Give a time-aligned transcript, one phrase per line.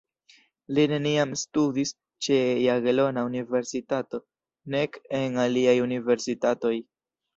[0.77, 1.91] Li neniam studis
[2.27, 4.21] ĉe Jagelona Universitato
[4.77, 6.75] nek en aliaj universitatoj.